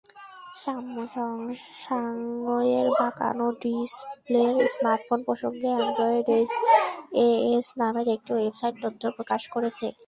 [0.61, 9.87] স্যামসাংয়ের বাঁকানো ডিসপ্লের স্মার্টফোন প্রসঙ্গে অ্যান্ড্রয়েডএসএএস নামের একটি ওয়েবসাইট তথ্য প্রকাশ করেছে।